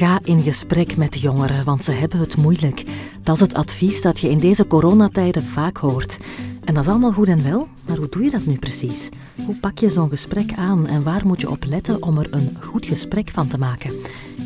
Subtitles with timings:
[0.00, 2.84] Ga in gesprek met jongeren, want ze hebben het moeilijk.
[3.22, 6.18] Dat is het advies dat je in deze coronatijden vaak hoort.
[6.64, 9.08] En dat is allemaal goed en wel, maar hoe doe je dat nu precies?
[9.46, 12.56] Hoe pak je zo'n gesprek aan en waar moet je op letten om er een
[12.60, 13.92] goed gesprek van te maken?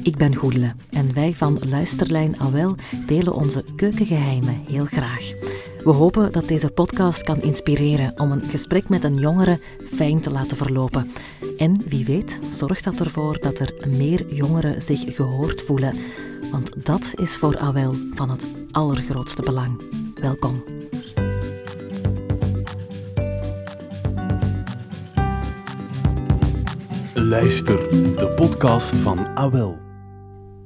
[0.03, 2.75] Ik ben Goedele en wij van Luisterlijn Awel
[3.07, 5.33] delen onze keukengeheimen heel graag.
[5.85, 9.61] We hopen dat deze podcast kan inspireren om een gesprek met een jongere
[9.93, 11.11] fijn te laten verlopen.
[11.57, 15.95] En wie weet, zorgt dat ervoor dat er meer jongeren zich gehoord voelen.
[16.51, 19.83] Want dat is voor Awel van het allergrootste belang.
[20.21, 20.65] Welkom.
[27.15, 29.79] Luister, de podcast van Awel.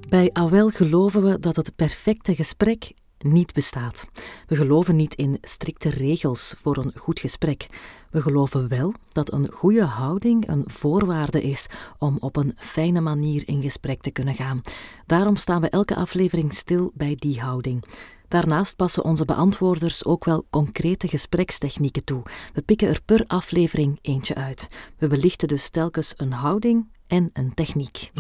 [0.09, 4.07] Bij Awel geloven we dat het perfecte gesprek niet bestaat.
[4.47, 7.67] We geloven niet in strikte regels voor een goed gesprek.
[8.11, 11.67] We geloven wel dat een goede houding een voorwaarde is
[11.99, 14.61] om op een fijne manier in gesprek te kunnen gaan.
[15.07, 17.85] Daarom staan we elke aflevering stil bij die houding.
[18.29, 22.23] Daarnaast passen onze beantwoorders ook wel concrete gesprekstechnieken toe.
[22.53, 24.69] We pikken er per aflevering eentje uit.
[24.99, 28.11] We belichten dus telkens een houding en een techniek.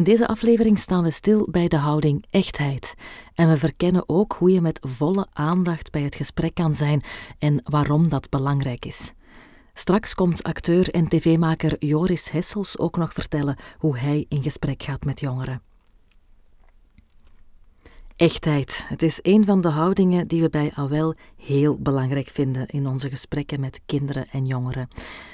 [0.00, 2.94] In deze aflevering staan we stil bij de houding echtheid.
[3.34, 7.02] En we verkennen ook hoe je met volle aandacht bij het gesprek kan zijn
[7.38, 9.12] en waarom dat belangrijk is.
[9.74, 15.04] Straks komt acteur en tv-maker Joris Hessels ook nog vertellen hoe hij in gesprek gaat
[15.04, 15.62] met jongeren.
[18.20, 18.84] Echtheid.
[18.86, 23.08] Het is een van de houdingen die we bij AWEL heel belangrijk vinden in onze
[23.08, 24.88] gesprekken met kinderen en jongeren.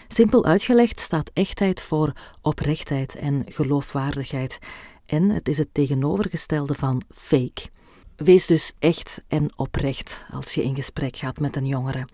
[0.09, 4.59] Simpel uitgelegd staat echtheid voor oprechtheid en geloofwaardigheid.
[5.07, 7.69] En het is het tegenovergestelde van fake.
[8.17, 12.09] Wees dus echt en oprecht als je in gesprek gaat met een jongere.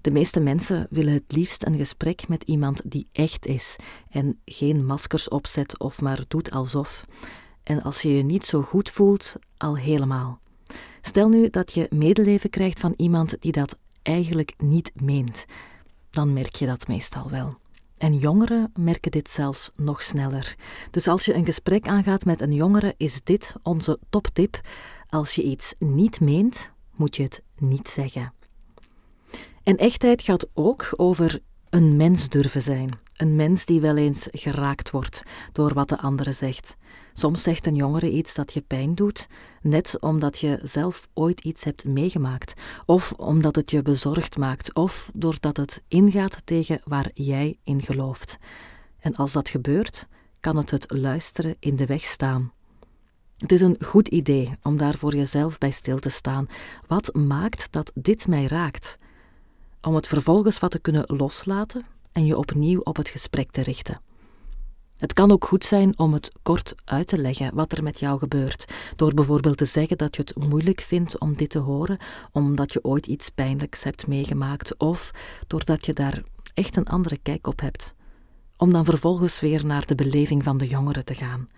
[0.00, 3.76] De meeste mensen willen het liefst een gesprek met iemand die echt is
[4.10, 7.04] en geen maskers opzet of maar doet alsof.
[7.68, 10.40] En als je je niet zo goed voelt, al helemaal.
[11.00, 15.44] Stel nu dat je medeleven krijgt van iemand die dat eigenlijk niet meent.
[16.10, 17.58] Dan merk je dat meestal wel.
[17.96, 20.56] En jongeren merken dit zelfs nog sneller.
[20.90, 24.60] Dus als je een gesprek aangaat met een jongere, is dit onze toptip.
[25.08, 28.32] Als je iets niet meent, moet je het niet zeggen.
[29.62, 31.40] En echtheid gaat ook over
[31.70, 32.90] een mens durven zijn.
[33.18, 36.76] Een mens die wel eens geraakt wordt door wat de andere zegt.
[37.12, 39.26] Soms zegt een jongere iets dat je pijn doet,
[39.62, 45.10] net omdat je zelf ooit iets hebt meegemaakt, of omdat het je bezorgd maakt, of
[45.14, 48.38] doordat het ingaat tegen waar jij in gelooft.
[48.98, 50.06] En als dat gebeurt,
[50.40, 52.52] kan het het luisteren in de weg staan.
[53.36, 56.46] Het is een goed idee om daar voor jezelf bij stil te staan.
[56.86, 58.98] Wat maakt dat dit mij raakt?
[59.82, 61.84] Om het vervolgens wat te kunnen loslaten
[62.18, 64.00] en je opnieuw op het gesprek te richten.
[64.96, 68.18] Het kan ook goed zijn om het kort uit te leggen wat er met jou
[68.18, 71.98] gebeurt, door bijvoorbeeld te zeggen dat je het moeilijk vindt om dit te horen,
[72.32, 75.10] omdat je ooit iets pijnlijks hebt meegemaakt, of
[75.46, 76.22] doordat je daar
[76.54, 77.94] echt een andere kijk op hebt,
[78.56, 81.48] om dan vervolgens weer naar de beleving van de jongeren te gaan.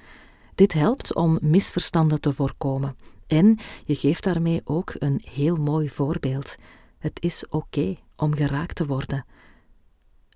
[0.54, 6.54] Dit helpt om misverstanden te voorkomen en je geeft daarmee ook een heel mooi voorbeeld.
[6.98, 9.24] Het is oké om geraakt te worden.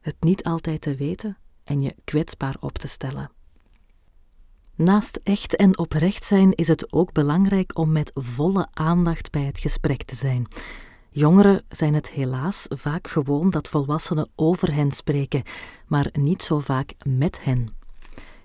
[0.05, 3.31] Het niet altijd te weten en je kwetsbaar op te stellen.
[4.75, 9.59] Naast echt en oprecht zijn is het ook belangrijk om met volle aandacht bij het
[9.59, 10.47] gesprek te zijn.
[11.11, 15.43] Jongeren zijn het helaas vaak gewoon dat volwassenen over hen spreken,
[15.87, 17.69] maar niet zo vaak met hen.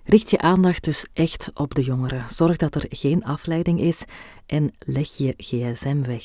[0.04, 2.30] Richt je aandacht dus echt op de jongeren.
[2.30, 4.06] Zorg dat er geen afleiding is
[4.46, 6.24] en leg je gsm weg.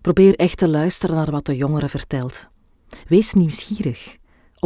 [0.00, 2.48] Probeer echt te luisteren naar wat de jongere vertelt.
[3.06, 4.16] Wees nieuwsgierig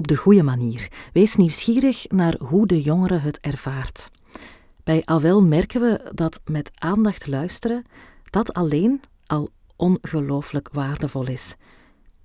[0.01, 0.89] op de goede manier.
[1.13, 4.11] Wees nieuwsgierig naar hoe de jongere het ervaart.
[4.85, 7.85] Bij Awel merken we dat met aandacht luisteren,
[8.25, 11.55] dat alleen al ongelooflijk waardevol is.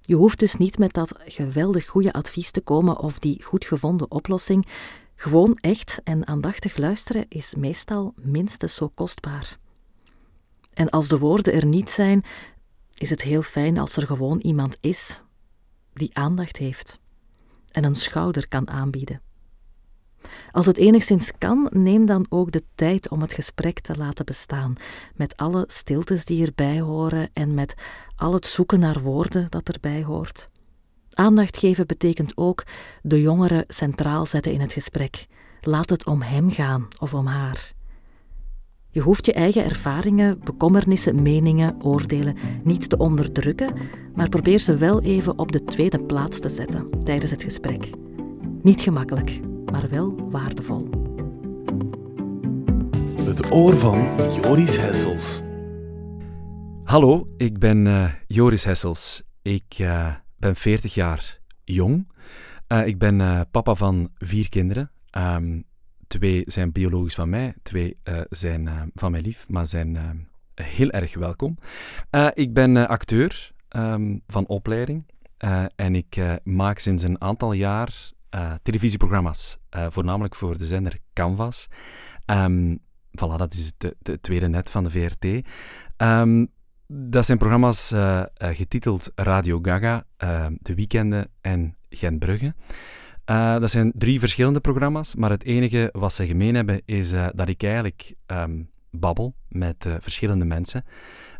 [0.02, 4.12] Je hoeft dus niet met dat geweldig goede advies te komen of die goed gevonden
[4.12, 4.68] oplossing.
[5.16, 9.58] Gewoon echt en aandachtig luisteren is meestal minstens zo kostbaar.
[10.74, 12.24] En als de woorden er niet zijn,
[12.98, 15.22] is het heel fijn als er gewoon iemand is
[15.94, 17.04] die aandacht heeft
[17.76, 19.22] en een schouder kan aanbieden.
[20.52, 24.76] Als het enigszins kan, neem dan ook de tijd om het gesprek te laten bestaan,
[25.16, 27.76] met alle stiltes die erbij horen en met
[28.16, 30.50] al het zoeken naar woorden dat erbij hoort.
[31.14, 32.64] Aandacht geven betekent ook
[33.02, 35.26] de jongere centraal zetten in het gesprek.
[35.62, 37.75] Laat het om hem gaan of om haar.
[38.96, 43.74] Je hoeft je eigen ervaringen, bekommernissen, meningen, oordelen niet te onderdrukken,
[44.14, 47.90] maar probeer ze wel even op de tweede plaats te zetten tijdens het gesprek.
[48.62, 49.40] Niet gemakkelijk,
[49.72, 50.90] maar wel waardevol.
[53.26, 54.08] het oor van
[54.42, 55.42] Joris Hessels.
[56.84, 59.24] Hallo, ik ben uh, Joris Hessels.
[59.42, 62.12] Ik uh, ben 40 jaar jong.
[62.68, 64.92] Uh, ik ben papa van vier kinderen.
[65.18, 65.66] Um,
[66.16, 67.98] twee zijn biologisch van mij, twee
[68.30, 69.98] zijn van mijn lief, maar zijn
[70.56, 71.58] heel erg welkom.
[72.34, 75.06] ik ben acteur um, van opleiding
[75.76, 78.12] en ik maak sinds een aantal jaar
[78.62, 81.68] televisieprogramma's, voornamelijk voor de zender Canvas.
[82.26, 82.80] Um,
[83.12, 85.48] voilà, dat is het, tweede net van de VRT.
[85.98, 86.48] Um,
[86.88, 87.94] dat zijn programma's
[88.38, 90.04] getiteld Radio Gaga,
[90.60, 92.54] De Weekenden en Gentbrugge.
[93.60, 97.64] Dat zijn drie verschillende programma's, maar het enige wat ze gemeen hebben is dat ik
[97.64, 100.84] eigenlijk um, babbel met verschillende mensen.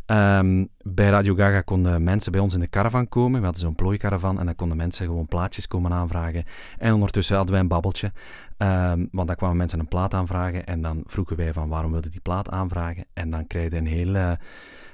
[0.06, 3.38] Um, bij Radio Gaga konden mensen bij ons in de caravan komen.
[3.38, 6.44] We hadden zo'n plooicaravan en dan konden mensen gewoon plaatjes komen aanvragen.
[6.78, 8.12] En ondertussen hadden wij een babbeltje.
[8.58, 12.08] Um, want dan kwamen mensen een plaat aanvragen en dan vroegen wij van waarom wilde
[12.08, 13.04] die plaat aanvragen.
[13.12, 14.36] En dan krijg je een heel,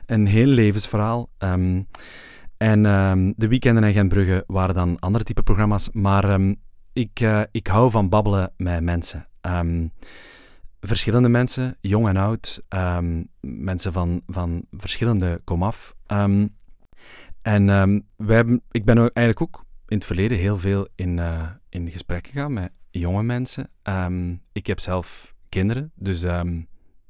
[0.07, 1.29] een heel levensverhaal.
[1.39, 2.83] En
[3.37, 5.91] de weekenden en Gentbrugge waren dan andere type programma's.
[5.93, 6.41] Maar
[6.93, 9.27] ik, uh, ik hou van babbelen met mensen
[10.83, 15.95] verschillende mensen, jong en oud, um, mensen van, van verschillende komaf.
[16.07, 16.57] Um,
[17.43, 17.67] en
[18.17, 22.27] wij hebben, ik ben eigenlijk ook in het verleden heel veel in, uh, in gesprek
[22.27, 23.71] gegaan met jonge mensen.
[24.53, 26.25] ik heb zelf kinderen, dus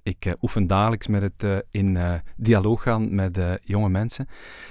[0.02, 4.26] ik uh, oefen dagelijks met het uh, in uh, dialoog gaan met jonge mensen.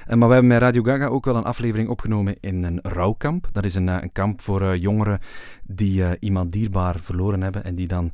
[0.07, 3.47] maar we hebben met Radio Gaga ook wel een aflevering opgenomen in een rouwkamp.
[3.51, 5.19] Dat is een, een kamp voor jongeren
[5.63, 8.11] die iemand dierbaar verloren hebben en die dan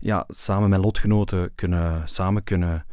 [0.00, 2.84] ja, samen met lotgenoten kunnen, samen kunnen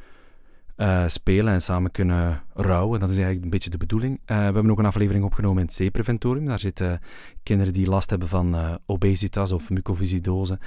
[1.08, 3.00] spelen en samen kunnen rouwen.
[3.00, 4.20] Dat is eigenlijk een beetje de bedoeling.
[4.26, 6.46] we hebben ook een aflevering opgenomen in het C-preventorium.
[6.46, 7.00] Daar zitten
[7.44, 10.60] kinderen die last hebben van obesitas of mucoviscidose.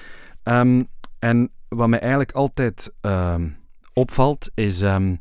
[0.45, 3.35] Um, en wat mij eigenlijk altijd uh,
[3.93, 5.21] opvalt, is um,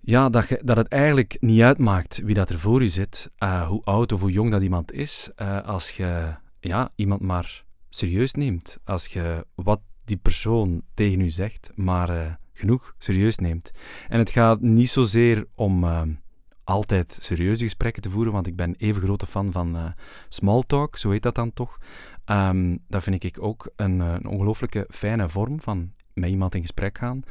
[0.00, 3.30] ja, dat, je, dat het eigenlijk niet uitmaakt wie dat er voor je zit,
[3.68, 5.30] hoe oud of hoe jong dat iemand is,
[5.64, 8.78] als je ja, iemand maar serieus neemt.
[8.84, 13.70] Als je wat die persoon tegen u zegt, maar genoeg serieus neemt.
[14.08, 16.12] En het gaat niet zozeer om ehm,
[16.64, 19.94] altijd serieuze gesprekken te voeren, want ik ben even grote fan van
[20.28, 21.78] small talk, zo heet dat dan toch.
[22.26, 26.60] Um, dat vind ik ook een, eh, een ongelooflijke fijne vorm van met iemand in
[26.60, 27.22] gesprek gaan.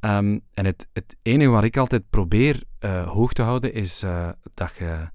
[0.00, 2.62] Um, en het, het enige wat ik altijd probeer
[3.04, 4.04] hoog te houden is
[4.54, 5.08] dat je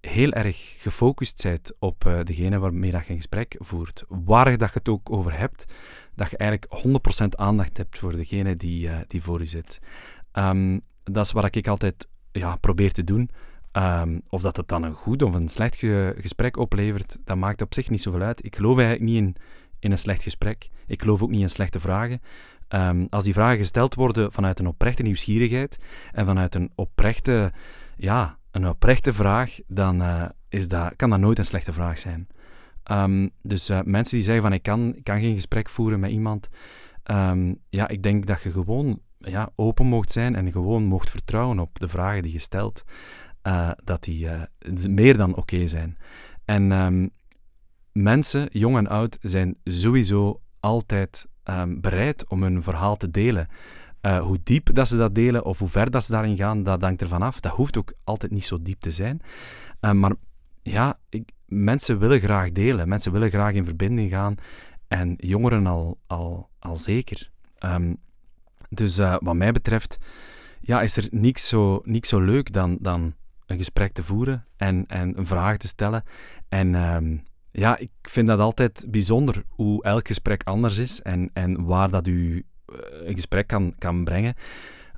[0.00, 4.04] heel erg gefocust bent op degene waarmee dat je een gesprek voert.
[4.08, 5.64] Waar dat je het ook over hebt,
[6.20, 6.86] dat je eigenlijk
[7.22, 9.78] 100% aandacht hebt voor degene die, die voor je zit.
[10.32, 13.30] Um, dat is wat ik altijd ja, probeer te doen.
[13.72, 15.76] Um, of dat het dan een goed of een slecht
[16.16, 18.44] gesprek oplevert, dat maakt op zich niet zoveel uit.
[18.44, 19.36] Ik geloof eigenlijk niet in,
[19.78, 20.68] in een slecht gesprek.
[20.86, 22.20] Ik geloof ook niet in slechte vragen.
[22.68, 25.78] Um, als die vragen gesteld worden vanuit een oprechte nieuwsgierigheid
[26.12, 27.52] en vanuit een oprechte,
[27.96, 32.28] ja, een oprechte vraag, dan uh, is dat, kan dat nooit een slechte vraag zijn.
[32.90, 36.10] Um, dus uh, mensen die zeggen van ik kan, ik kan geen gesprek voeren met
[36.10, 36.48] iemand,
[37.70, 41.78] ja, ik denk dat je gewoon ja, open mocht zijn en gewoon mocht vertrouwen op
[41.78, 42.82] de vragen die je stelt.
[43.42, 44.42] Uh, dat die uh,
[44.88, 45.98] meer dan oké zijn.
[46.44, 47.10] En um,
[47.92, 51.26] mensen, jong en oud, zijn sowieso altijd
[51.68, 53.48] bereid om hun verhaal te delen.
[54.20, 57.02] Hoe diep dat ze dat delen of hoe ver dat ze daarin gaan, dat hangt
[57.02, 57.40] ervan af.
[57.40, 59.20] Dat hoeft ook altijd niet zo diep te zijn.
[59.80, 60.12] maar
[60.62, 62.88] ja, ik, mensen willen graag delen.
[62.88, 64.34] Mensen willen graag in verbinding gaan.
[64.88, 67.30] En jongeren al, al, al zeker.
[67.64, 67.96] Um,
[68.68, 69.98] dus wat mij betreft
[70.60, 73.14] ja, is er niks zo, niks zo leuk dan, dan
[73.46, 76.02] een gesprek te voeren en, en een vraag te stellen.
[76.48, 77.16] En ehm,
[77.50, 82.06] ja, ik vind dat altijd bijzonder hoe elk gesprek anders is en, en waar dat
[82.06, 82.76] u eh,
[83.06, 84.34] een gesprek kan, kan brengen.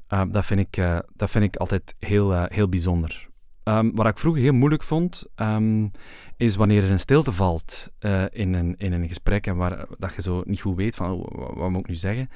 [0.09, 3.29] Uh, dat, vind ik, uh, dat vind ik altijd heel, heel bijzonder.
[3.65, 5.91] Um, wat ik vroeger heel moeilijk vond, um,
[6.37, 7.91] is wanneer er een stilte valt
[8.31, 11.57] in, een, in een gesprek en waar dat je zo niet goed weet van oh,
[11.57, 12.29] wat, moet ik nu zeggen.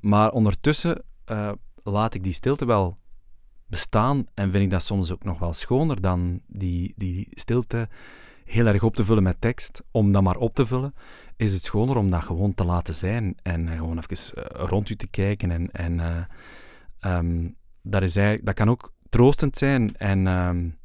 [0.00, 1.04] maar ondertussen
[1.82, 2.98] laat ik die stilte wel
[3.66, 7.88] bestaan en vind ik dat soms ook nog wel schoner dan die, die stilte
[8.44, 9.82] heel erg op te vullen met tekst.
[9.90, 10.94] Om dat maar op te vullen,
[11.36, 14.96] is het schoner om dat gewoon te laten zijn en uh, gewoon even rond u
[14.96, 15.50] te kijken.
[15.50, 16.26] En, en
[17.82, 19.96] dat, is dat kan ook troostend zijn.
[19.96, 20.78] En um,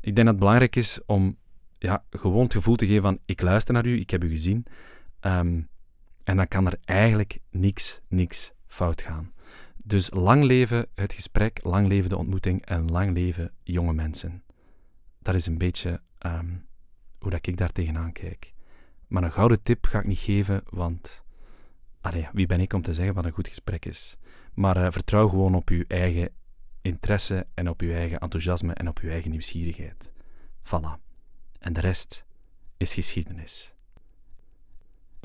[0.00, 1.36] ik denk dat het belangrijk is om
[1.72, 4.66] ja, gewoon het gevoel te geven van ik luister naar u, ik heb u gezien.
[5.20, 5.68] Um,
[6.24, 9.32] en dan kan er eigenlijk niks, niks fout gaan.
[9.76, 14.42] Dus lang leven het gesprek, lang leven de ontmoeting en lang leven jonge mensen.
[15.18, 16.66] Dat is een beetje um,
[17.18, 18.52] hoe dat ik daar tegenaan kijk.
[19.06, 21.22] Maar een gouden tip ga ik niet geven, want
[22.32, 24.16] wie ben ik om te zeggen wat een goed gesprek is?
[24.54, 26.30] Maar uh, vertrouw gewoon op je eigen
[26.82, 30.12] interesse en op je eigen enthousiasme en op je eigen nieuwsgierigheid.
[30.62, 31.06] Voilà.
[31.58, 32.24] En de rest
[32.76, 33.72] is geschiedenis.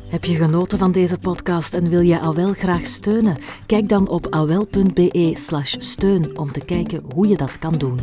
[0.09, 3.37] Heb je genoten van deze podcast en wil je Awel graag steunen?
[3.65, 5.31] Kijk dan op awel.be
[5.63, 7.99] steun om te kijken hoe je dat kan doen.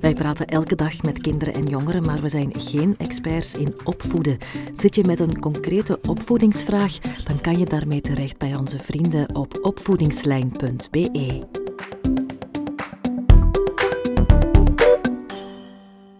[0.00, 4.38] Wij praten elke dag met kinderen en jongeren, maar we zijn geen experts in opvoeden.
[4.76, 9.58] Zit je met een concrete opvoedingsvraag, dan kan je daarmee terecht bij onze vrienden op
[9.62, 11.63] opvoedingslijn.be.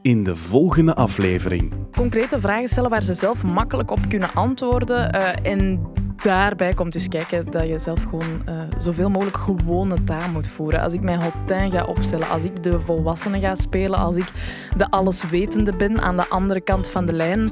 [0.04, 1.72] In de volgende aflevering.
[1.92, 5.14] Concrete vragen stellen waar ze zelf makkelijk op kunnen antwoorden.
[5.14, 5.80] Uh, en
[6.22, 10.80] daarbij komt dus kijken dat je zelf gewoon uh, zoveel mogelijk gewone taal moet voeren.
[10.80, 14.32] Als ik mijn hotijn ga opstellen, als ik de volwassene ga spelen, als ik
[14.76, 17.50] de alleswetende ben aan de andere kant van de lijn,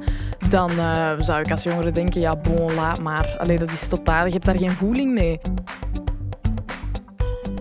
[0.48, 3.36] dan uh, zou ik als jongere denken, ja bon, laat maar.
[3.38, 5.40] Allee, dat is totaal, je hebt daar geen voeling mee.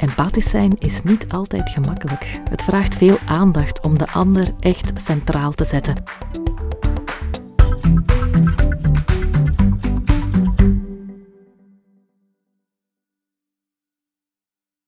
[0.01, 2.39] Empathisch zijn is niet altijd gemakkelijk.
[2.49, 5.95] Het vraagt veel aandacht om de ander echt centraal te zetten.